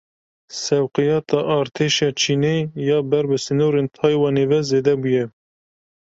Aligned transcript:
Sewqiyata 0.61 1.39
Artêşa 1.57 2.09
Çînê 2.19 2.57
ya 2.87 2.99
ber 3.09 3.25
bi 3.29 3.37
sînorên 3.45 3.87
Taywanê 3.95 4.45
ve 4.49 4.59
zêde 4.69 4.93
bûye. 5.01 5.25